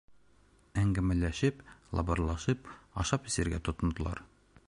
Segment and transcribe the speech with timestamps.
[0.83, 1.61] Әңгәмәләшеп,
[1.99, 2.73] лабырлашып
[3.05, 4.27] ашап-эсергә тотондолар.